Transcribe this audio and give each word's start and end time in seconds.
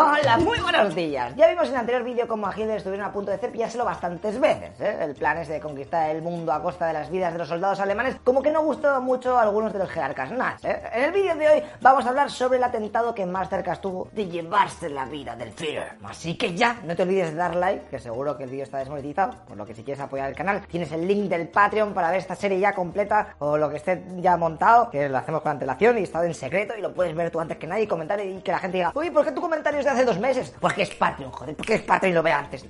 Hola, 0.00 0.36
muy 0.36 0.60
buenos 0.60 0.94
días. 0.94 1.34
Ya 1.34 1.48
vimos 1.48 1.66
en 1.66 1.74
el 1.74 1.80
anterior 1.80 2.04
vídeo 2.04 2.28
cómo 2.28 2.46
a 2.46 2.52
Hitler 2.52 2.76
estuvieron 2.76 3.04
a 3.04 3.12
punto 3.12 3.32
de 3.32 3.38
cepillárselo 3.38 3.84
bastantes 3.84 4.38
veces. 4.38 4.80
¿eh? 4.80 4.96
El 5.00 5.16
plan 5.16 5.36
ese 5.38 5.54
de 5.54 5.60
conquistar 5.60 6.10
el 6.10 6.22
mundo 6.22 6.52
a 6.52 6.62
costa 6.62 6.86
de 6.86 6.92
las 6.92 7.10
vidas 7.10 7.32
de 7.32 7.40
los 7.40 7.48
soldados 7.48 7.80
alemanes, 7.80 8.14
como 8.22 8.40
que 8.40 8.52
no 8.52 8.62
gustó 8.62 9.00
mucho 9.00 9.36
a 9.36 9.42
algunos 9.42 9.72
de 9.72 9.80
los 9.80 9.90
jerarcas 9.90 10.30
nazis. 10.30 10.66
¿eh? 10.66 10.82
En 10.94 11.02
el 11.02 11.10
vídeo 11.10 11.34
de 11.34 11.48
hoy 11.48 11.62
vamos 11.80 12.06
a 12.06 12.10
hablar 12.10 12.30
sobre 12.30 12.58
el 12.58 12.62
atentado 12.62 13.12
que 13.12 13.26
más 13.26 13.48
cerca 13.48 13.72
estuvo 13.72 14.06
de 14.12 14.28
llevarse 14.28 14.88
la 14.88 15.04
vida 15.04 15.34
del 15.34 15.50
Führer. 15.50 15.94
Así 16.04 16.36
que 16.36 16.54
ya, 16.54 16.76
no 16.84 16.94
te 16.94 17.02
olvides 17.02 17.32
de 17.32 17.36
dar 17.36 17.56
like, 17.56 17.86
que 17.86 17.98
seguro 17.98 18.36
que 18.36 18.44
el 18.44 18.50
vídeo 18.50 18.62
está 18.62 18.78
desmonetizado, 18.78 19.34
por 19.48 19.56
lo 19.56 19.66
que 19.66 19.74
si 19.74 19.82
quieres 19.82 20.00
apoyar 20.00 20.28
el 20.28 20.36
canal, 20.36 20.64
tienes 20.68 20.92
el 20.92 21.08
link 21.08 21.28
del 21.28 21.48
Patreon 21.48 21.92
para 21.92 22.10
ver 22.10 22.20
esta 22.20 22.36
serie 22.36 22.60
ya 22.60 22.72
completa 22.72 23.34
o 23.40 23.58
lo 23.58 23.68
que 23.68 23.78
esté 23.78 24.04
ya 24.18 24.36
montado, 24.36 24.90
que 24.90 25.08
lo 25.08 25.18
hacemos 25.18 25.42
con 25.42 25.50
antelación 25.50 25.98
y 25.98 26.04
estado 26.04 26.24
en 26.24 26.34
secreto 26.34 26.74
y 26.78 26.82
lo 26.82 26.94
puedes 26.94 27.16
ver 27.16 27.32
tú 27.32 27.40
antes 27.40 27.56
que 27.56 27.66
nadie 27.66 27.82
y 27.82 27.86
comentar 27.88 28.24
y 28.24 28.40
que 28.42 28.52
la 28.52 28.60
gente 28.60 28.76
diga, 28.76 28.92
uy, 28.94 29.10
¿por 29.10 29.24
qué 29.24 29.32
tu 29.32 29.40
comentario 29.40 29.80
es 29.80 29.87
hace 29.90 30.04
dos 30.04 30.18
meses? 30.18 30.54
Pues 30.60 30.74
que 30.74 30.82
es 30.82 30.94
Patreon, 30.94 31.30
joder, 31.30 31.56
porque 31.56 31.74
es 31.74 31.82
Patreon 31.82 32.14
lo 32.14 32.22
ve 32.22 32.32
antes. 32.32 32.64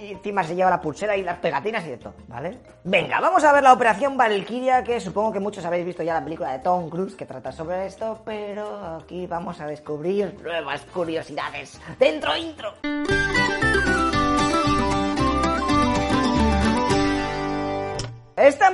Y 0.00 0.12
encima 0.12 0.42
se 0.42 0.54
lleva 0.54 0.70
la 0.70 0.80
pulsera 0.80 1.16
y 1.16 1.22
las 1.22 1.38
pegatinas 1.38 1.84
y 1.84 1.90
de 1.90 1.96
todo, 1.98 2.14
¿vale? 2.28 2.58
Venga, 2.84 3.20
vamos 3.20 3.44
a 3.44 3.52
ver 3.52 3.62
la 3.62 3.72
operación 3.72 4.16
Valkyria, 4.16 4.82
que 4.82 5.00
supongo 5.00 5.32
que 5.32 5.40
muchos 5.40 5.64
habéis 5.64 5.86
visto 5.86 6.02
ya 6.02 6.14
la 6.14 6.24
película 6.24 6.52
de 6.52 6.58
Tom 6.58 6.90
Cruise 6.90 7.14
que 7.14 7.26
trata 7.26 7.52
sobre 7.52 7.86
esto, 7.86 8.20
pero 8.24 8.96
aquí 8.96 9.26
vamos 9.26 9.60
a 9.60 9.66
descubrir 9.66 10.34
nuevas 10.42 10.82
curiosidades. 10.92 11.80
¡Dentro 11.98 12.36
intro! 12.36 12.74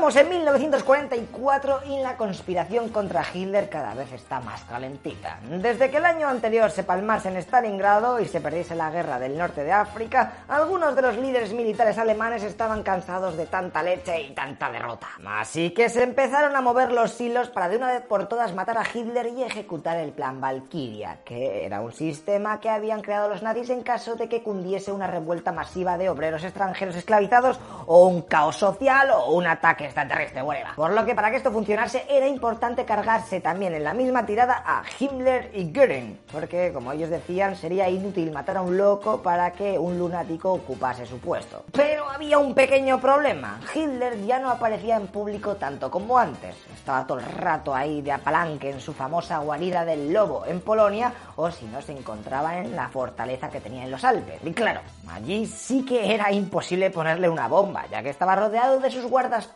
Estamos 0.09 0.25
en 0.25 0.39
1944 0.39 1.81
y 1.85 1.99
la 1.99 2.17
conspiración 2.17 2.89
contra 2.89 3.23
Hitler 3.31 3.69
cada 3.69 3.93
vez 3.93 4.11
está 4.11 4.41
más 4.41 4.63
calentita. 4.63 5.39
Desde 5.61 5.91
que 5.91 5.99
el 5.99 6.07
año 6.07 6.29
anterior 6.29 6.71
se 6.71 6.83
palmase 6.83 7.29
en 7.29 7.37
Stalingrado 7.37 8.19
y 8.19 8.25
se 8.25 8.41
perdiese 8.41 8.75
la 8.75 8.91
guerra 8.91 9.19
del 9.19 9.37
norte 9.37 9.65
de 9.65 9.73
África, 9.73 10.45
algunos 10.49 10.97
de 10.97 11.03
los 11.03 11.19
líderes 11.19 11.53
militares 11.53 11.99
alemanes 11.99 12.43
estaban 12.43 12.83
cansados 12.83 13.37
de 13.37 13.45
tanta 13.45 13.83
leche 13.83 14.19
y 14.23 14.31
tanta 14.31 14.71
derrota. 14.71 15.09
Así 15.27 15.73
que 15.73 15.91
se 15.91 16.05
empezaron 16.05 16.57
a 16.57 16.63
mover 16.63 16.91
los 16.91 17.21
hilos 17.21 17.51
para 17.51 17.69
de 17.69 17.77
una 17.77 17.89
vez 17.89 18.01
por 18.01 18.29
todas 18.29 18.55
matar 18.55 18.79
a 18.79 18.87
Hitler 18.91 19.27
y 19.37 19.43
ejecutar 19.43 19.99
el 19.99 20.13
plan 20.13 20.41
Valkyria, 20.41 21.19
que 21.23 21.67
era 21.67 21.83
un 21.83 21.93
sistema 21.93 22.61
que 22.61 22.71
habían 22.71 23.03
creado 23.03 23.29
los 23.29 23.43
nazis 23.43 23.69
en 23.69 23.83
caso 23.83 24.17
de 24.17 24.27
que 24.27 24.43
cundiese 24.43 24.91
una 24.91 25.07
revuelta 25.07 25.53
masiva 25.53 25.99
de 25.99 26.09
obreros 26.09 26.45
extranjeros 26.45 26.97
esclavizados 26.97 27.61
o 27.85 28.07
un 28.07 28.23
caos 28.23 28.57
social 28.57 29.11
o 29.11 29.33
una 29.33 29.53
ataque 29.53 29.98
extraterrestre, 29.99 30.43
huelga. 30.43 30.73
Por 30.77 30.93
lo 30.93 31.05
que 31.05 31.15
para 31.15 31.31
que 31.31 31.37
esto 31.37 31.51
funcionase 31.51 32.05
era 32.09 32.27
importante 32.27 32.85
cargarse 32.85 33.41
también 33.41 33.75
en 33.75 33.85
la 33.85 33.95
misma 33.95 34.25
tirada 34.25 34.63
a 34.65 34.83
Himmler 34.99 35.51
y 35.55 35.73
Göring, 35.73 36.21
porque 36.31 36.73
como 36.73 36.93
ellos 36.93 37.11
decían 37.11 37.57
sería 37.57 37.89
inútil 37.89 38.31
matar 38.31 38.59
a 38.59 38.63
un 38.63 38.77
loco 38.77 39.23
para 39.23 39.53
que 39.53 39.79
un 39.79 39.99
lunático 39.99 40.53
ocupase 40.53 41.07
su 41.07 41.19
puesto. 41.19 41.65
Pero 41.73 42.09
había 42.09 42.39
un 42.39 42.55
pequeño 42.55 43.01
problema, 43.01 43.61
Hitler 43.75 44.25
ya 44.25 44.39
no 44.39 44.51
aparecía 44.51 44.97
en 44.97 45.09
público 45.09 45.57
tanto 45.57 45.91
como 45.91 46.19
antes, 46.19 46.55
estaba 46.73 47.07
todo 47.07 47.19
el 47.19 47.27
rato 47.27 47.75
ahí 47.75 48.03
de 48.03 48.13
apalanque 48.13 48.71
en 48.71 48.81
su 48.81 48.93
famosa 48.93 49.39
guarida 49.39 49.85
del 49.85 50.13
lobo 50.13 50.45
en 50.47 50.61
Polonia 50.61 51.13
o 51.37 51.51
si 51.51 51.67
no 51.67 51.83
se 51.83 51.93
encontraba 51.93 52.59
en 52.59 52.77
la 52.77 52.89
fortaleza 52.89 53.51
que 53.51 53.61
tenía 53.61 53.85
en 53.85 53.91
los 53.91 54.05
Alpes. 54.05 54.41
Y 54.45 54.53
claro, 54.53 54.81
allí 55.11 55.47
sí 55.47 55.85
que 55.85 56.15
era 56.15 56.33
imposible 56.33 56.91
ponerle 56.91 57.29
una 57.29 57.49
bomba, 57.49 57.87
ya 57.91 58.03
que 58.03 58.11
estaba 58.11 58.37
rodeado 58.37 58.81
de 58.81 58.91
sus 58.91 59.05
guardas 59.05 59.47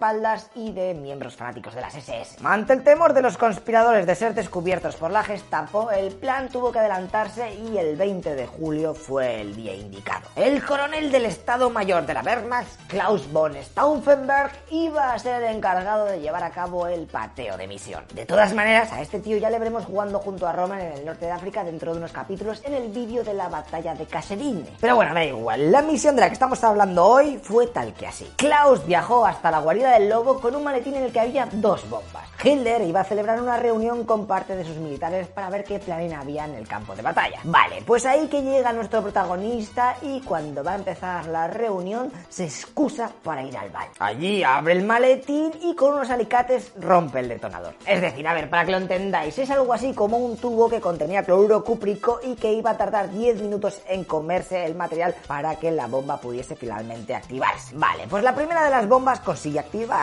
y 0.55 0.71
de 0.71 0.95
miembros 0.95 1.35
fanáticos 1.35 1.75
de 1.75 1.81
las 1.81 1.97
SS. 1.97 2.37
Ante 2.45 2.75
el 2.75 2.85
temor 2.85 3.13
de 3.13 3.23
los 3.23 3.37
conspiradores 3.37 4.07
de 4.07 4.15
ser 4.15 4.35
descubiertos 4.35 4.95
por 4.95 5.11
la 5.11 5.25
Gestapo, 5.25 5.91
el 5.91 6.15
plan 6.15 6.49
tuvo 6.49 6.71
que 6.71 6.79
adelantarse 6.79 7.53
y 7.53 7.77
el 7.77 7.97
20 7.97 8.37
de 8.37 8.47
julio 8.47 8.95
fue 8.95 9.41
el 9.41 9.57
día 9.57 9.75
indicado. 9.75 10.29
El 10.37 10.65
coronel 10.65 11.11
del 11.11 11.25
Estado 11.25 11.71
Mayor 11.71 12.07
de 12.07 12.15
la 12.15 12.23
Wehrmacht, 12.23 12.69
Klaus 12.87 13.33
von 13.33 13.57
Stauffenberg, 13.57 14.53
iba 14.71 15.13
a 15.13 15.19
ser 15.19 15.43
el 15.43 15.57
encargado 15.57 16.05
de 16.05 16.21
llevar 16.21 16.45
a 16.45 16.51
cabo 16.51 16.87
el 16.87 17.09
pateo 17.09 17.57
de 17.57 17.67
misión. 17.67 18.05
De 18.15 18.25
todas 18.25 18.55
maneras, 18.55 18.93
a 18.93 19.01
este 19.01 19.19
tío 19.19 19.39
ya 19.39 19.51
le 19.51 19.59
veremos 19.59 19.87
jugando 19.87 20.21
junto 20.21 20.47
a 20.47 20.53
Roman 20.53 20.81
en 20.83 20.93
el 20.93 21.05
norte 21.05 21.27
de 21.27 21.33
África 21.33 21.65
dentro 21.65 21.91
de 21.91 21.99
unos 21.99 22.13
capítulos 22.13 22.63
en 22.65 22.75
el 22.75 22.93
vídeo 22.93 23.25
de 23.25 23.35
la 23.35 23.49
batalla 23.49 23.97
de 23.97 24.07
Kasserine. 24.07 24.69
Pero 24.81 24.95
bueno, 24.95 25.15
da 25.15 25.25
igual, 25.25 25.73
la 25.73 25.83
misión 25.83 26.15
de 26.15 26.21
la 26.21 26.29
que 26.29 26.35
estamos 26.35 26.63
hablando 26.63 27.05
hoy 27.05 27.41
fue 27.43 27.67
tal 27.67 27.93
que 27.93 28.07
así. 28.07 28.33
Klaus 28.37 28.87
viajó 28.87 29.27
hasta 29.27 29.51
la 29.51 29.59
guarida 29.59 29.99
del 29.99 30.12
lobo 30.13 30.39
con 30.39 30.55
un 30.55 30.63
maletín 30.63 30.95
en 30.95 31.05
el 31.05 31.13
que 31.13 31.21
había 31.21 31.49
dos 31.51 31.89
bombas. 31.89 32.29
Hitler 32.45 32.83
iba 32.83 33.01
a 33.01 33.05
celebrar 33.05 33.41
una 33.41 33.57
reunión 33.57 34.05
con 34.05 34.27
parte 34.27 34.55
de 34.55 34.65
sus 34.65 34.77
militares 34.77 35.29
para 35.29 35.49
ver 35.49 35.65
qué 35.65 35.79
planes 35.79 36.13
había 36.13 36.45
en 36.45 36.55
el 36.55 36.69
campo 36.69 36.95
de 36.95 37.01
batalla. 37.01 37.39
Vale, 37.45 37.83
pues 37.87 38.05
ahí 38.05 38.27
que 38.27 38.43
llega 38.43 38.73
nuestro 38.75 39.01
protagonista 39.01 39.97
y 40.03 40.21
cuando 40.21 40.63
va 40.63 40.73
a 40.73 40.75
empezar 40.75 41.27
la 41.27 41.47
reunión 41.47 42.13
se 42.29 42.45
excusa 42.45 43.11
para 43.23 43.43
ir 43.43 43.57
al 43.57 43.71
baño. 43.71 43.93
Allí 44.01 44.43
abre 44.43 44.75
el 44.75 44.85
maletín 44.85 45.53
y 45.63 45.75
con 45.75 45.95
unos 45.95 46.11
alicates 46.11 46.73
rompe 46.79 47.21
el 47.21 47.29
detonador. 47.29 47.75
Es 47.87 48.03
decir, 48.03 48.27
a 48.29 48.35
ver, 48.35 48.51
para 48.51 48.67
que 48.67 48.73
lo 48.73 48.79
entendáis, 48.79 49.39
es 49.39 49.49
algo 49.51 49.73
así 49.73 49.95
como 49.95 50.19
un 50.19 50.37
tubo 50.37 50.69
que 50.69 50.81
contenía 50.81 51.23
cloruro 51.23 51.65
cúprico 51.65 52.21
y 52.23 52.35
que 52.35 52.53
iba 52.53 52.73
a 52.73 52.77
tardar 52.77 53.11
10 53.11 53.41
minutos 53.41 53.81
en 53.89 54.05
comerse 54.05 54.67
el 54.67 54.75
material 54.75 55.15
para 55.27 55.57
que 55.57 55.71
la 55.71 55.87
bomba 55.87 56.21
pudiese 56.21 56.55
finalmente 56.55 57.15
activarse. 57.15 57.75
Vale, 57.77 58.07
pues 58.11 58.23
la 58.23 58.35
primera 58.35 58.65
de 58.65 58.71
las 58.71 58.87
bombas 58.87 59.21
consigue 59.21 59.61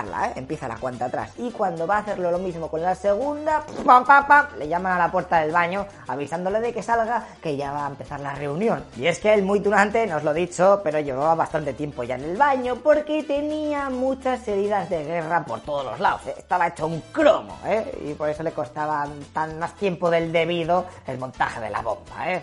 ¿eh? 0.08 0.34
empieza 0.36 0.68
la 0.68 0.78
cuenta 0.78 1.06
atrás. 1.06 1.32
Y 1.38 1.52
cuando 1.52 1.88
va 1.88 1.98
a 1.98 2.00
hacerlo 2.00 2.32
lo 2.32 2.40
mismo 2.40 2.68
con 2.70 2.82
la 2.82 2.96
segunda, 2.96 3.64
pam, 3.86 4.06
pam, 4.06 4.28
pam, 4.28 4.46
le 4.58 4.68
llaman 4.68 4.94
a 4.94 4.98
la 4.98 5.12
puerta 5.12 5.40
del 5.42 5.52
baño 5.52 5.86
avisándole 6.08 6.60
de 6.60 6.74
que 6.74 6.84
salga, 6.84 7.26
que 7.42 7.56
ya 7.58 7.72
va 7.72 7.86
a 7.86 7.90
empezar 7.90 8.20
la 8.20 8.36
reunión. 8.36 8.84
Y 8.98 9.08
es 9.08 9.20
que 9.20 9.34
él 9.34 9.44
muy 9.44 9.60
tunante, 9.60 10.06
no 10.08 10.18
os 10.18 10.24
lo 10.24 10.32
he 10.32 10.36
dicho, 10.36 10.82
pero 10.84 11.00
llevaba 11.00 11.36
bastante 11.36 11.74
tiempo 11.74 12.04
ya 12.04 12.16
en 12.16 12.24
el 12.24 12.38
baño 12.38 12.78
porque 12.78 13.24
tenía 13.24 13.90
muchas 13.90 14.48
heridas 14.48 14.90
de 14.90 15.04
guerra 15.04 15.44
por 15.46 15.62
todos 15.62 15.86
los 15.86 16.00
lados. 16.00 16.28
¿eh? 16.28 16.36
Estaba 16.38 16.68
hecho 16.68 16.88
un 16.88 17.02
cromo, 17.12 17.58
¿eh? 17.66 17.98
y 18.06 18.14
por 18.14 18.30
eso 18.30 18.44
le 18.44 18.52
costaba 18.52 19.08
tan 19.34 19.60
más 19.60 19.76
tiempo 19.76 20.10
del 20.10 20.31
debido 20.31 20.86
el 21.08 21.18
montaje 21.18 21.60
de 21.60 21.70
la 21.70 21.81
bomba. 21.81 22.31
¿eh? 22.31 22.42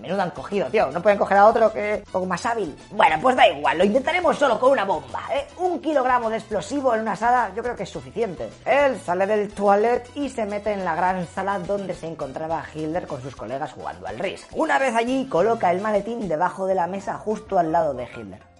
Menudo 0.00 0.22
han 0.22 0.30
cogido, 0.30 0.66
tío. 0.68 0.90
No 0.90 1.02
pueden 1.02 1.18
coger 1.18 1.38
a 1.38 1.46
otro 1.46 1.72
que 1.72 1.94
es 1.94 1.98
un 2.00 2.12
poco 2.12 2.26
más 2.26 2.44
hábil. 2.46 2.76
Bueno, 2.90 3.16
pues 3.20 3.36
da 3.36 3.46
igual. 3.48 3.78
Lo 3.78 3.84
intentaremos 3.84 4.36
solo 4.38 4.58
con 4.58 4.72
una 4.72 4.84
bomba, 4.84 5.22
¿eh? 5.32 5.46
Un 5.58 5.80
kilogramo 5.80 6.30
de 6.30 6.38
explosivo 6.38 6.94
en 6.94 7.02
una 7.02 7.16
sala 7.16 7.52
yo 7.54 7.62
creo 7.62 7.76
que 7.76 7.84
es 7.84 7.90
suficiente. 7.90 8.50
Él 8.64 9.00
sale 9.00 9.26
del 9.26 9.52
toilet 9.52 10.08
y 10.14 10.28
se 10.28 10.44
mete 10.44 10.72
en 10.72 10.84
la 10.84 10.94
gran 10.94 11.26
sala 11.26 11.58
donde 11.58 11.94
se 11.94 12.06
encontraba 12.06 12.64
Hitler 12.72 13.06
con 13.06 13.22
sus 13.22 13.36
colegas 13.36 13.72
jugando 13.72 14.06
al 14.06 14.18
RIS. 14.18 14.46
Una 14.52 14.78
vez 14.78 14.94
allí, 14.94 15.26
coloca 15.28 15.70
el 15.70 15.80
maletín 15.80 16.28
debajo 16.28 16.66
de 16.66 16.74
la 16.74 16.86
mesa 16.86 17.14
justo 17.14 17.58
al 17.58 17.72
lado 17.72 17.94
de 17.94 18.04
Hitler. 18.04 18.52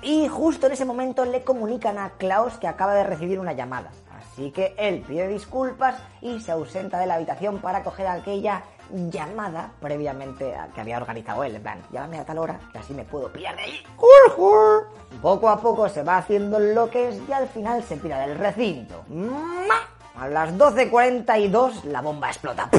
Y 0.00 0.28
justo 0.28 0.66
en 0.66 0.72
ese 0.72 0.84
momento 0.84 1.24
le 1.24 1.42
comunican 1.42 1.98
a 1.98 2.10
Klaus 2.10 2.56
que 2.58 2.68
acaba 2.68 2.94
de 2.94 3.02
recibir 3.02 3.40
una 3.40 3.52
llamada. 3.52 3.90
Así 4.38 4.52
que 4.52 4.72
él 4.78 5.02
pide 5.04 5.26
disculpas 5.26 5.96
y 6.20 6.38
se 6.38 6.52
ausenta 6.52 7.00
de 7.00 7.06
la 7.06 7.14
habitación 7.14 7.58
para 7.58 7.82
coger 7.82 8.06
aquella 8.06 8.62
llamada 9.10 9.72
previamente 9.80 10.54
a 10.54 10.68
que 10.68 10.80
había 10.80 10.96
organizado 10.98 11.42
él. 11.42 11.56
En 11.56 11.62
plan, 11.62 11.82
llámame 11.90 12.20
a 12.20 12.24
tal 12.24 12.38
hora 12.38 12.60
que 12.70 12.78
así 12.78 12.94
me 12.94 13.02
puedo 13.02 13.32
pillar 13.32 13.56
de 13.56 13.62
ahí. 13.62 13.82
Poco 15.20 15.48
a 15.48 15.60
poco 15.60 15.88
se 15.88 16.04
va 16.04 16.18
haciendo 16.18 16.60
lo 16.60 16.88
que 16.88 17.08
es 17.08 17.20
y 17.28 17.32
al 17.32 17.48
final 17.48 17.82
se 17.82 17.96
pira 17.96 18.20
del 18.20 18.38
recinto. 18.38 19.04
A 20.16 20.28
las 20.28 20.54
12.42 20.54 21.82
la 21.82 22.00
bomba 22.00 22.28
explota. 22.28 22.70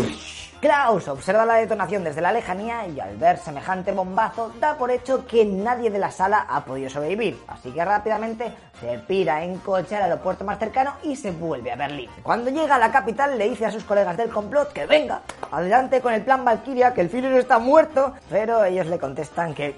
Klaus 0.59 1.07
observa 1.07 1.45
la 1.45 1.53
detonación 1.53 2.03
desde 2.03 2.19
la 2.19 2.33
lejanía 2.33 2.85
y 2.85 2.99
al 2.99 3.15
ver 3.15 3.37
semejante 3.37 3.93
bombazo 3.93 4.51
da 4.59 4.75
por 4.75 4.91
hecho 4.91 5.25
que 5.25 5.45
nadie 5.45 5.89
de 5.89 5.99
la 5.99 6.11
sala 6.11 6.45
ha 6.49 6.65
podido 6.65 6.89
sobrevivir, 6.89 7.41
así 7.47 7.71
que 7.71 7.85
rápidamente 7.85 8.51
se 8.81 8.99
pira 8.99 9.41
en 9.41 9.57
coche 9.59 9.95
al 9.95 10.03
aeropuerto 10.03 10.43
más 10.43 10.59
cercano 10.59 10.95
y 11.03 11.15
se 11.15 11.31
vuelve 11.31 11.71
a 11.71 11.77
Berlín. 11.77 12.09
Cuando 12.23 12.49
llega 12.51 12.75
a 12.75 12.79
la 12.79 12.91
capital 12.91 13.37
le 13.37 13.49
dice 13.49 13.67
a 13.67 13.71
sus 13.71 13.85
colegas 13.85 14.17
del 14.17 14.31
complot 14.31 14.73
que 14.73 14.85
venga, 14.85 15.21
adelante 15.49 16.01
con 16.01 16.13
el 16.13 16.23
plan 16.23 16.43
Valkyria, 16.43 16.93
que 16.93 17.01
el 17.01 17.09
Führer 17.09 17.37
está 17.37 17.57
muerto, 17.57 18.15
pero 18.29 18.65
ellos 18.65 18.87
le 18.87 18.99
contestan 18.99 19.53
que 19.53 19.77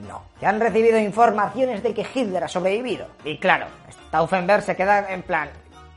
no, 0.00 0.22
que 0.38 0.44
han 0.44 0.60
recibido 0.60 0.98
informaciones 0.98 1.82
de 1.82 1.94
que 1.94 2.06
Hitler 2.14 2.44
ha 2.44 2.48
sobrevivido. 2.48 3.06
Y 3.24 3.38
claro, 3.38 3.68
Stauffenberg 4.08 4.62
se 4.64 4.76
queda 4.76 5.10
en 5.10 5.22
plan, 5.22 5.48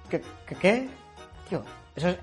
¿qué? 0.09 0.21
¿Qué? 0.47 0.55
qué? 0.55 0.89
Eso 1.95 2.09
es, 2.09 2.17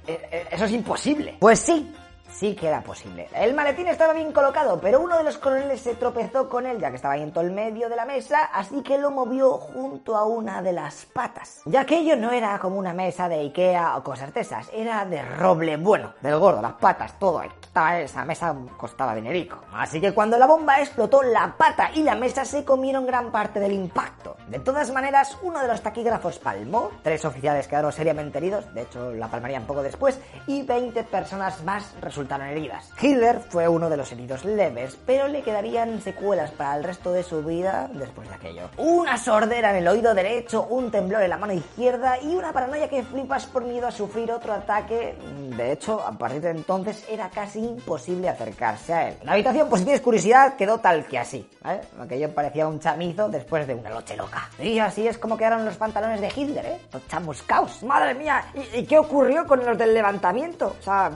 eso 0.50 0.64
es 0.64 0.72
imposible. 0.72 1.36
Pues 1.38 1.60
sí, 1.60 1.92
sí 2.32 2.54
que 2.54 2.68
era 2.68 2.82
posible. 2.82 3.28
El 3.34 3.54
maletín 3.54 3.88
estaba 3.88 4.12
bien 4.12 4.32
colocado, 4.32 4.80
pero 4.80 5.00
uno 5.00 5.16
de 5.16 5.24
los 5.24 5.38
coroneles 5.38 5.80
se 5.80 5.94
tropezó 5.94 6.48
con 6.48 6.66
él, 6.66 6.78
ya 6.78 6.90
que 6.90 6.96
estaba 6.96 7.14
ahí 7.14 7.22
en 7.22 7.32
todo 7.32 7.44
el 7.44 7.50
medio 7.50 7.88
de 7.88 7.96
la 7.96 8.04
mesa, 8.04 8.50
así 8.52 8.82
que 8.82 8.98
lo 8.98 9.10
movió 9.10 9.52
junto 9.52 10.16
a 10.16 10.24
una 10.24 10.62
de 10.62 10.72
las 10.72 11.04
patas. 11.06 11.62
Ya 11.64 11.84
que 11.84 11.98
ello 11.98 12.16
no 12.16 12.30
era 12.30 12.58
como 12.58 12.78
una 12.78 12.94
mesa 12.94 13.28
de 13.28 13.40
Ikea 13.40 13.96
o 13.96 14.02
cosas 14.02 14.32
de 14.32 14.40
esas, 14.40 14.70
era 14.72 15.04
de 15.04 15.22
roble 15.22 15.76
bueno, 15.76 16.14
del 16.20 16.38
gordo, 16.38 16.62
las 16.62 16.74
patas, 16.74 17.18
todo. 17.18 17.42
Estaba 17.42 18.00
esa 18.00 18.24
mesa 18.24 18.54
costaba 18.76 19.14
dinerico. 19.14 19.58
Así 19.72 20.00
que 20.00 20.12
cuando 20.12 20.38
la 20.38 20.46
bomba 20.46 20.80
explotó, 20.80 21.22
la 21.22 21.54
pata 21.56 21.90
y 21.94 22.02
la 22.02 22.14
mesa 22.14 22.44
se 22.44 22.64
comieron 22.64 23.06
gran 23.06 23.30
parte 23.30 23.60
del 23.60 23.72
impacto. 23.72 24.36
De 24.48 24.58
todas 24.58 24.90
maneras, 24.90 25.38
uno 25.42 25.60
de 25.60 25.68
los 25.68 25.80
taquígrafos 25.80 26.38
palmó, 26.38 26.90
tres 27.02 27.24
oficiales 27.24 27.68
quedaron 27.68 27.92
seriamente 27.92 28.38
heridos, 28.38 28.72
de 28.74 28.82
hecho 28.82 29.12
la 29.12 29.28
palmarían 29.28 29.66
poco 29.66 29.82
después, 29.82 30.20
y 30.46 30.62
20 30.62 31.04
personas 31.04 31.62
más 31.64 31.94
resultaron 32.00 32.19
resultaron 32.20 32.48
heridas. 32.48 32.90
Hitler 33.00 33.40
fue 33.48 33.66
uno 33.66 33.88
de 33.88 33.96
los 33.96 34.12
heridos 34.12 34.44
leves, 34.44 34.98
pero 35.06 35.26
le 35.28 35.42
quedarían 35.42 36.02
secuelas 36.02 36.50
para 36.50 36.76
el 36.76 36.84
resto 36.84 37.12
de 37.12 37.22
su 37.22 37.42
vida 37.42 37.88
después 37.94 38.28
de 38.28 38.34
aquello. 38.34 38.68
Una 38.76 39.16
sordera 39.16 39.70
en 39.70 39.76
el 39.76 39.88
oído 39.88 40.14
derecho, 40.14 40.66
un 40.68 40.90
temblor 40.90 41.22
en 41.22 41.30
la 41.30 41.38
mano 41.38 41.54
izquierda 41.54 42.20
y 42.20 42.34
una 42.34 42.52
paranoia 42.52 42.88
que 42.88 43.02
flipas 43.02 43.46
por 43.46 43.64
miedo 43.64 43.86
a 43.86 43.90
sufrir 43.90 44.30
otro 44.32 44.52
ataque. 44.52 45.16
De 45.56 45.72
hecho, 45.72 46.00
a 46.06 46.12
partir 46.12 46.42
de 46.42 46.50
entonces 46.50 47.06
era 47.08 47.30
casi 47.30 47.60
imposible 47.60 48.28
acercarse 48.28 48.92
a 48.92 49.08
él. 49.08 49.16
La 49.22 49.32
habitación, 49.32 49.68
por 49.68 49.78
si 49.78 49.84
tienes 49.84 50.02
curiosidad, 50.02 50.56
quedó 50.56 50.78
tal 50.78 51.06
que 51.06 51.18
así. 51.18 51.48
Aquello 51.98 52.34
parecía 52.34 52.68
un 52.68 52.80
chamizo 52.80 53.28
después 53.28 53.66
de 53.66 53.74
una 53.74 53.90
noche 53.90 54.16
loca. 54.16 54.50
Y 54.58 54.78
así 54.78 55.06
es 55.06 55.16
como 55.16 55.38
quedaron 55.38 55.64
los 55.64 55.76
pantalones 55.76 56.20
de 56.20 56.28
Hitler, 56.34 56.66
¿eh? 56.66 56.80
Los 56.92 57.06
chamuscaos. 57.08 57.82
Madre 57.82 58.14
mía, 58.14 58.44
¿y, 58.74 58.84
qué 58.84 58.98
ocurrió 58.98 59.46
con 59.46 59.64
los 59.64 59.78
del 59.78 59.94
levantamiento? 59.94 60.76
O 60.78 60.82
sea, 60.82 61.10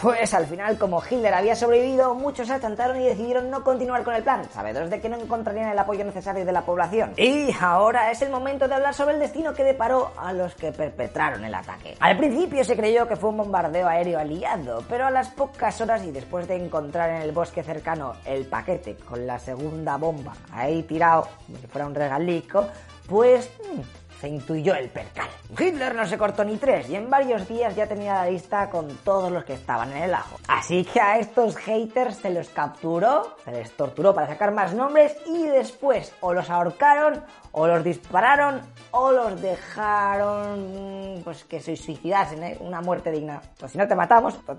pues 0.00 0.34
al 0.34 0.46
final, 0.46 0.78
como 0.78 1.02
Hitler 1.02 1.34
había 1.34 1.54
sobrevivido, 1.54 2.14
muchos 2.14 2.48
se 2.48 2.54
atantaron 2.54 3.00
y 3.00 3.04
decidieron 3.04 3.50
no 3.50 3.62
continuar 3.62 4.02
con 4.02 4.14
el 4.14 4.22
plan, 4.22 4.44
sabedores 4.52 4.90
de 4.90 5.00
que 5.00 5.08
no 5.08 5.16
encontrarían 5.16 5.70
el 5.70 5.78
apoyo 5.78 6.04
necesario 6.04 6.44
de 6.44 6.52
la 6.52 6.62
población. 6.62 7.12
Y 7.16 7.50
ahora 7.60 8.10
es 8.10 8.22
el 8.22 8.30
momento 8.30 8.66
de 8.68 8.74
hablar 8.74 8.94
sobre 8.94 9.14
el 9.14 9.20
destino 9.20 9.54
que 9.54 9.64
deparó 9.64 10.12
a 10.16 10.32
los 10.32 10.54
que 10.54 10.72
perpetraron 10.72 11.44
el 11.44 11.54
ataque. 11.54 11.96
Al 12.00 12.16
principio 12.16 12.64
se 12.64 12.76
creyó 12.76 13.06
que 13.06 13.16
fue 13.16 13.30
un 13.30 13.36
bombardeo 13.36 13.86
aéreo 13.86 14.18
aliado, 14.18 14.82
pero 14.88 15.06
a 15.06 15.10
las 15.10 15.28
pocas 15.28 15.80
horas 15.80 16.02
y 16.04 16.10
después 16.10 16.48
de 16.48 16.56
encontrar 16.56 17.10
en 17.10 17.22
el 17.22 17.32
bosque 17.32 17.62
cercano 17.62 18.14
el 18.24 18.46
paquete 18.46 18.96
con 18.96 19.26
la 19.26 19.38
segunda 19.38 19.96
bomba 19.96 20.32
ahí 20.52 20.82
tirado, 20.82 21.28
como 21.46 21.58
si 21.58 21.66
fuera 21.66 21.86
un 21.86 21.94
regalico, 21.94 22.66
pues... 23.08 23.50
Hmm, 23.60 23.80
se 24.22 24.28
intuyó 24.28 24.76
el 24.76 24.88
percal. 24.88 25.26
Hitler 25.58 25.94
no 25.94 26.06
se 26.06 26.16
cortó 26.16 26.44
ni 26.44 26.56
tres 26.56 26.88
y 26.88 26.96
en 26.96 27.10
varios 27.10 27.46
días 27.46 27.76
ya 27.76 27.86
tenía 27.86 28.14
la 28.14 28.26
lista 28.30 28.70
con 28.70 28.88
todos 29.04 29.30
los 29.30 29.44
que 29.44 29.52
estaban 29.52 29.92
en 29.92 30.04
el 30.04 30.14
ajo. 30.14 30.38
Así 30.48 30.84
que 30.84 31.00
a 31.00 31.18
estos 31.18 31.56
haters 31.56 32.16
se 32.16 32.30
los 32.30 32.48
capturó, 32.48 33.36
se 33.44 33.52
les 33.52 33.70
torturó 33.76 34.14
para 34.14 34.28
sacar 34.28 34.52
más 34.52 34.72
nombres 34.72 35.14
y 35.26 35.46
después 35.46 36.14
o 36.20 36.32
los 36.32 36.48
ahorcaron 36.48 37.22
o 37.52 37.66
los 37.66 37.84
dispararon 37.84 38.62
o 38.92 39.12
los 39.12 39.40
dejaron 39.42 41.20
pues 41.22 41.44
que 41.44 41.60
se 41.60 41.76
suicidasen, 41.76 42.42
¿eh? 42.42 42.56
una 42.60 42.80
muerte 42.80 43.10
digna. 43.10 43.40
Pues 43.58 43.72
si 43.72 43.78
no 43.78 43.86
te 43.86 43.94
matamos, 43.94 44.34
pues, 44.46 44.58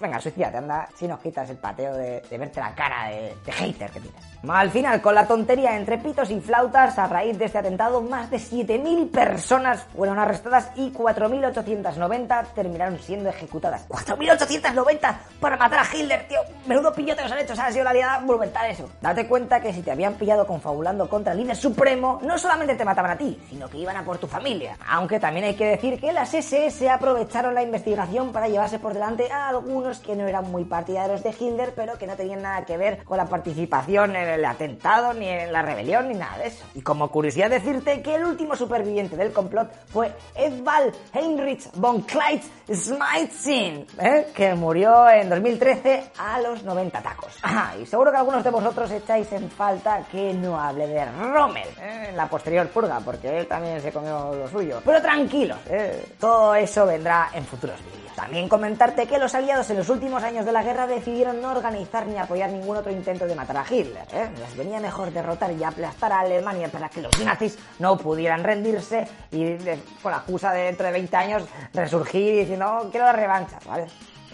venga, 0.00 0.20
suicídate, 0.20 0.56
anda, 0.56 0.88
si 0.96 1.06
no 1.06 1.20
quitas 1.20 1.48
el 1.50 1.56
pateo 1.56 1.94
de, 1.94 2.20
verte 2.30 2.58
la 2.58 2.74
cara 2.74 3.08
de, 3.10 3.36
de 3.44 3.52
hater 3.52 3.90
que 3.90 4.00
tienes. 4.00 4.22
Al 4.48 4.70
final, 4.70 5.00
con 5.00 5.14
la 5.14 5.26
tontería 5.26 5.76
entre 5.76 5.98
pitos 5.98 6.30
y 6.30 6.40
flautas, 6.40 6.98
a 6.98 7.06
raíz 7.06 7.38
de 7.38 7.44
este 7.44 7.58
atentado, 7.58 8.00
más 8.00 8.28
de 8.28 8.38
7.000 8.38 9.10
personas 9.10 9.86
fueron 9.94 10.18
arrestadas 10.18 10.31
y 10.76 10.92
4.890 10.92 12.46
terminaron 12.54 12.98
siendo 12.98 13.28
ejecutadas. 13.28 13.88
¡4.890 13.88 15.16
para 15.40 15.56
matar 15.56 15.80
a 15.80 15.96
Hitler, 15.96 16.26
tío! 16.28 16.40
Menudo 16.66 16.92
pillote 16.92 17.24
os 17.24 17.32
han 17.32 17.38
hecho, 17.38 17.54
o 17.54 17.56
sea, 17.56 17.66
ha 17.66 17.72
sido 17.72 17.84
la 17.84 17.92
liada 17.92 18.20
monumental 18.20 18.70
eso. 18.70 18.88
Date 19.00 19.26
cuenta 19.26 19.60
que 19.60 19.72
si 19.72 19.82
te 19.82 19.90
habían 19.90 20.14
pillado 20.14 20.46
confabulando 20.46 21.08
contra 21.08 21.32
el 21.32 21.38
líder 21.38 21.56
supremo, 21.56 22.20
no 22.22 22.38
solamente 22.38 22.74
te 22.74 22.84
mataban 22.84 23.12
a 23.12 23.16
ti, 23.16 23.40
sino 23.48 23.68
que 23.68 23.78
iban 23.78 23.96
a 23.96 24.04
por 24.04 24.18
tu 24.18 24.26
familia. 24.26 24.76
Aunque 24.88 25.20
también 25.20 25.46
hay 25.46 25.54
que 25.54 25.66
decir 25.66 26.00
que 26.00 26.12
las 26.12 26.34
SS 26.34 26.88
aprovecharon 26.88 27.54
la 27.54 27.62
investigación 27.62 28.32
para 28.32 28.48
llevarse 28.48 28.78
por 28.78 28.94
delante 28.94 29.30
a 29.30 29.48
algunos 29.48 29.98
que 29.98 30.16
no 30.16 30.26
eran 30.26 30.50
muy 30.50 30.64
partidarios 30.64 31.22
de 31.22 31.30
Hitler, 31.30 31.72
pero 31.74 31.98
que 31.98 32.06
no 32.06 32.16
tenían 32.16 32.42
nada 32.42 32.64
que 32.64 32.76
ver 32.76 33.04
con 33.04 33.16
la 33.16 33.26
participación 33.26 34.16
en 34.16 34.28
el 34.28 34.44
atentado, 34.44 35.14
ni 35.14 35.28
en 35.28 35.52
la 35.52 35.62
rebelión, 35.62 36.08
ni 36.08 36.14
nada 36.14 36.38
de 36.38 36.48
eso. 36.48 36.64
Y 36.74 36.82
como 36.82 37.10
curiosidad 37.10 37.50
decirte 37.50 38.02
que 38.02 38.14
el 38.14 38.24
último 38.24 38.56
superviviente 38.56 39.16
del 39.16 39.32
complot 39.32 39.72
fue 39.86 40.12
Edvald 40.34 40.94
Heinrich 41.12 41.68
von 41.74 42.02
Kleitz 42.02 42.48
Schmeitzin, 42.68 43.86
¿eh? 43.98 44.28
que 44.34 44.54
murió 44.54 45.08
en 45.08 45.28
2013 45.28 46.12
a 46.18 46.40
los 46.40 46.62
90 46.62 47.02
tacos. 47.02 47.32
Ah, 47.54 47.74
y 47.80 47.84
seguro 47.84 48.10
que 48.10 48.16
algunos 48.16 48.42
de 48.42 48.50
vosotros 48.50 48.90
echáis 48.90 49.30
en 49.32 49.50
falta 49.50 50.06
que 50.10 50.32
no 50.32 50.58
hable 50.58 50.86
de 50.86 51.04
Rommel 51.04 51.68
¿eh? 51.78 52.06
en 52.08 52.16
la 52.16 52.26
posterior 52.26 52.66
purga, 52.68 52.98
porque 53.00 53.40
él 53.40 53.46
también 53.46 53.80
se 53.80 53.92
comió 53.92 54.32
lo 54.34 54.48
suyo. 54.48 54.80
Pero 54.84 55.02
tranquilo, 55.02 55.56
¿eh? 55.68 56.14
todo 56.18 56.54
eso 56.54 56.86
vendrá 56.86 57.28
en 57.34 57.44
futuros 57.44 57.78
vídeos. 57.84 58.01
También 58.16 58.48
comentarte 58.48 59.06
que 59.06 59.18
los 59.18 59.34
aliados 59.34 59.68
en 59.70 59.78
los 59.78 59.88
últimos 59.88 60.22
años 60.22 60.44
de 60.44 60.52
la 60.52 60.62
guerra 60.62 60.86
decidieron 60.86 61.40
no 61.40 61.50
organizar 61.50 62.06
ni 62.06 62.18
apoyar 62.18 62.50
ningún 62.50 62.76
otro 62.76 62.92
intento 62.92 63.26
de 63.26 63.34
matar 63.34 63.56
a 63.56 63.64
Hitler. 63.68 64.04
¿eh? 64.12 64.28
Les 64.38 64.56
venía 64.56 64.80
mejor 64.80 65.12
derrotar 65.12 65.52
y 65.52 65.64
aplastar 65.64 66.12
a 66.12 66.20
Alemania 66.20 66.68
para 66.68 66.88
que 66.88 67.02
los 67.02 67.18
nazis 67.24 67.58
no 67.78 67.96
pudieran 67.96 68.44
rendirse 68.44 69.08
y 69.30 69.56
con 70.02 70.12
la 70.12 70.18
excusa 70.18 70.52
de 70.52 70.64
dentro 70.64 70.86
de 70.86 70.92
20 70.92 71.16
años 71.16 71.42
resurgir 71.72 72.40
diciendo 72.40 72.88
quiero 72.90 73.06
la 73.06 73.12
revancha, 73.12 73.58
¿vale? 73.66 73.86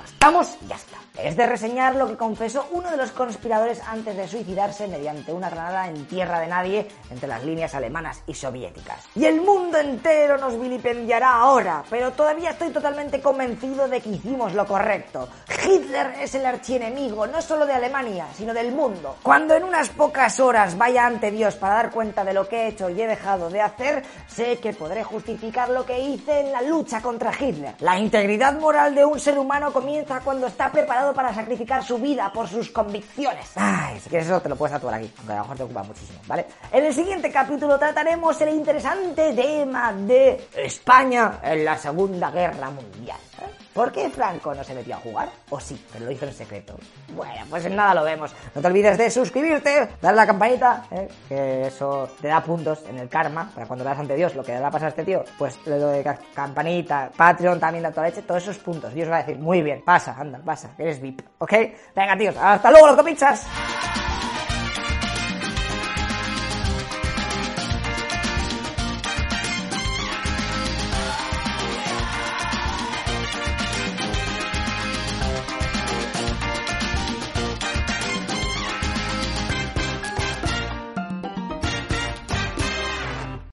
Estamos 0.05 0.56
y 0.62 0.69
ya 0.69 0.77
está. 0.77 0.99
Es 1.19 1.37
de 1.37 1.47
reseñar 1.47 1.97
lo 1.97 2.06
que 2.06 2.17
confesó 2.17 2.69
uno 2.71 2.91
de 2.91 2.97
los 2.97 3.11
conspiradores 3.11 3.81
antes 3.87 4.17
de 4.17 4.29
suicidarse 4.29 4.87
mediante 4.87 5.33
una 5.33 5.50
granada 5.50 5.89
en 5.89 6.06
tierra 6.06 6.39
de 6.39 6.47
nadie 6.47 6.87
entre 7.11 7.29
las 7.29 7.43
líneas 7.45 7.75
alemanas 7.75 8.23
y 8.27 8.35
soviéticas. 8.35 9.05
Y 9.17 9.25
el 9.25 9.41
mundo 9.41 9.79
entero 9.79 10.39
nos 10.39 10.61
vilipendiará 10.61 11.33
ahora, 11.33 11.83
pero 11.91 12.12
todavía 12.12 12.50
estoy 12.50 12.71
totalmente 12.71 13.21
convencido 13.21 13.89
de 13.89 14.00
que 14.00 14.11
hicimos 14.11 14.55
lo 14.55 14.65
correcto. 14.65 15.29
Hitler 15.65 16.15
es 16.21 16.35
el 16.37 16.47
archienemigo 16.47 17.27
no 17.27 17.43
solo 17.43 17.67
de 17.67 17.73
Alemania, 17.73 18.27
sino 18.37 18.55
del 18.55 18.71
mundo. 18.71 19.17
Cuando 19.23 19.55
en 19.55 19.65
unas 19.65 19.89
pocas 19.89 20.39
horas 20.39 20.79
vaya 20.79 21.05
ante 21.05 21.33
Dios 21.33 21.56
para 21.56 21.75
dar 21.75 21.91
cuenta 21.91 22.25
de 22.25 22.33
lo 22.33 22.49
que 22.49 22.62
he 22.62 22.69
hecho 22.69 22.91
y 22.91 23.03
he 23.03 23.06
dejado 23.09 23.50
de 23.50 23.61
hacer, 23.61 24.05
sé 24.29 24.59
que 24.59 24.73
podré 24.73 25.03
justificar 25.03 25.69
lo 25.71 25.85
que 25.85 25.99
hice 25.99 26.41
en 26.41 26.53
la 26.53 26.62
lucha 26.62 27.03
contra 27.03 27.33
Hitler. 27.33 27.75
La 27.81 27.99
integridad 27.99 28.59
moral 28.59 28.95
de 28.95 29.05
un 29.05 29.19
ser 29.19 29.37
humano 29.37 29.73
comienza 29.88 30.20
cuando 30.20 30.46
está 30.49 30.70
preparado 30.70 31.14
para 31.14 31.32
sacrificar 31.32 31.82
su 31.82 31.96
vida 31.96 32.31
por 32.31 32.46
sus 32.46 32.69
convicciones. 32.69 33.52
Ay, 33.55 33.99
si 33.99 34.11
quieres 34.11 34.29
eso 34.29 34.38
te 34.43 34.50
lo 34.50 34.55
puedes 34.55 34.75
tatuar 34.75 34.96
aquí, 34.96 35.11
aunque 35.17 35.32
a 35.32 35.37
lo 35.37 35.43
mejor 35.43 35.56
te 35.56 35.62
ocupa 35.62 35.82
muchísimo, 35.82 36.19
¿vale? 36.26 36.44
En 36.70 36.85
el 36.85 36.93
siguiente 36.93 37.32
capítulo 37.32 37.79
trataremos 37.79 38.38
el 38.43 38.50
interesante 38.50 39.32
tema 39.32 39.94
de 39.94 40.46
España 40.56 41.40
en 41.43 41.64
la 41.64 41.79
Segunda 41.79 42.31
Guerra 42.31 42.69
Mundial. 42.69 43.17
¿eh? 43.40 43.68
¿Por 43.73 43.93
qué 43.93 44.11
Franco 44.11 44.55
no 44.55 44.65
se 44.65 44.75
metió 44.75 44.97
a 44.97 44.99
jugar? 44.99 45.29
O 45.50 45.61
sí, 45.61 45.82
pero 45.93 46.06
lo 46.06 46.11
hizo 46.11 46.26
en 46.26 46.32
secreto. 46.32 46.76
Bueno, 47.15 47.44
pues 47.49 47.65
en 47.65 47.76
nada 47.76 47.94
lo 47.94 48.05
vemos. 48.05 48.35
No 48.55 48.61
te 48.61 48.67
olvides 48.67 48.99
de 48.99 49.11
suscribirte, 49.11 49.88
darle 50.00 50.20
a 50.20 50.25
la 50.25 50.26
campanita, 50.26 50.85
¿eh? 50.91 51.09
que 51.29 51.67
eso 51.67 52.09
te 52.20 52.29
da 52.29 52.43
puntos 52.43 52.85
en 52.88 52.99
el 52.99 53.09
karma, 53.09 53.50
para 53.55 53.67
cuando 53.67 53.85
veas 53.85 53.99
ante 53.99 54.17
Dios 54.17 54.35
lo 54.35 54.43
que 54.43 54.53
le 54.53 54.61
va 54.61 54.69
a 54.69 54.73
pasar 54.73 54.87
a 54.87 54.91
este 54.91 55.05
tío. 55.05 55.25
Pues 55.38 55.59
lo 55.67 55.88
de 55.88 56.05
campanita, 56.35 57.11
Patreon 57.17 57.61
también 57.61 57.85
da 57.85 57.91
toda 57.93 58.06
leche, 58.06 58.23
todos 58.23 58.43
esos 58.43 58.59
puntos. 58.59 58.93
Dios 58.93 59.09
va 59.11 59.17
a 59.17 59.23
decir, 59.23 59.38
muy 59.38 59.62
bien, 59.62 59.82
pasa, 59.85 60.17
anda, 60.19 60.41
pasa, 60.44 60.71
eres 60.79 61.00
VIP, 61.00 61.21
¿ok? 61.38 61.53
Venga, 61.94 62.17
tíos, 62.17 62.37
hasta 62.37 62.71
luego, 62.71 62.88
los 62.88 62.97
copichas. 62.97 63.47